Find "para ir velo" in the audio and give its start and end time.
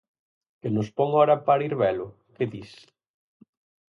1.45-2.07